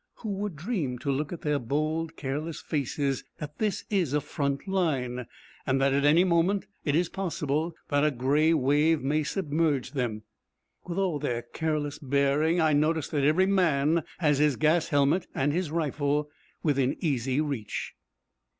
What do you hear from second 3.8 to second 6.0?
is a front line, and that